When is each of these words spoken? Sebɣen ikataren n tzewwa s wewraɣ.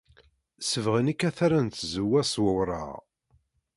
Sebɣen 0.69 1.11
ikataren 1.13 1.65
n 1.71 1.71
tzewwa 1.73 2.21
s 2.31 2.33
wewraɣ. 2.41 2.91